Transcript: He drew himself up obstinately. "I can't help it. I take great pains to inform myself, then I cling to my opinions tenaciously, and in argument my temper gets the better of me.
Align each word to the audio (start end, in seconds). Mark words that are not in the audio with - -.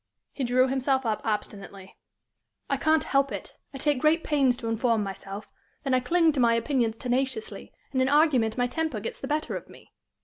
He 0.33 0.43
drew 0.43 0.67
himself 0.67 1.05
up 1.05 1.21
obstinately. 1.23 1.95
"I 2.71 2.77
can't 2.77 3.03
help 3.03 3.31
it. 3.31 3.55
I 3.71 3.77
take 3.77 3.99
great 3.99 4.23
pains 4.23 4.57
to 4.57 4.67
inform 4.67 5.03
myself, 5.03 5.47
then 5.83 5.93
I 5.93 5.99
cling 5.99 6.31
to 6.31 6.39
my 6.39 6.55
opinions 6.55 6.97
tenaciously, 6.97 7.71
and 7.93 8.01
in 8.01 8.09
argument 8.09 8.57
my 8.57 8.65
temper 8.65 8.99
gets 8.99 9.19
the 9.19 9.27
better 9.27 9.55
of 9.55 9.69
me. 9.69 9.91